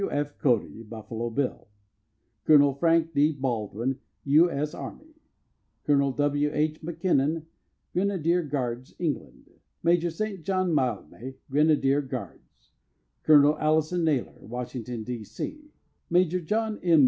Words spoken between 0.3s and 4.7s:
Cody (Buffalo Bill); Col. Frank D. Baldwin, U.